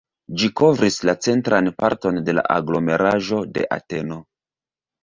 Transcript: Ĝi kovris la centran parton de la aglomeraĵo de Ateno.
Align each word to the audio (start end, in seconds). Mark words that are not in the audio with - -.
Ĝi 0.43 0.47
kovris 0.61 0.97
la 1.09 1.15
centran 1.27 1.69
parton 1.83 2.19
de 2.31 2.37
la 2.39 2.45
aglomeraĵo 2.57 3.45
de 3.59 3.71
Ateno. 3.79 4.21